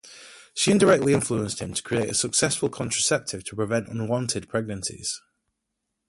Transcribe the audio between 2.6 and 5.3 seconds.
contraceptive to prevent unwanted pregnancies.